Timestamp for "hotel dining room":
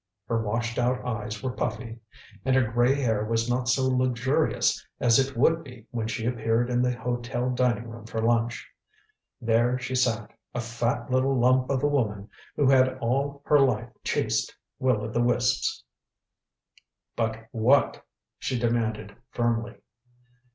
6.91-8.07